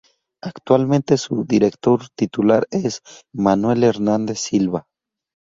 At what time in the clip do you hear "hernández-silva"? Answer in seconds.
3.83-4.87